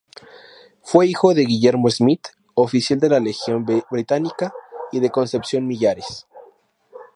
Fue 0.81 1.05
hijo 1.05 1.35
de 1.35 1.45
Guillermo 1.45 1.87
Smith, 1.91 2.23
oficial 2.55 2.99
de 2.99 3.09
la 3.09 3.19
Legión 3.19 3.67
Británica, 3.91 4.51
y 4.91 4.99
de 4.99 5.11
Concepción 5.11 5.67
Millares. 5.67 6.25